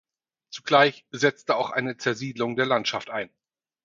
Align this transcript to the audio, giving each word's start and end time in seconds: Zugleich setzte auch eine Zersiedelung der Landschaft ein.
Zugleich 0.49 1.05
setzte 1.11 1.55
auch 1.55 1.69
eine 1.69 1.95
Zersiedelung 1.95 2.55
der 2.55 2.65
Landschaft 2.65 3.11
ein. 3.11 3.29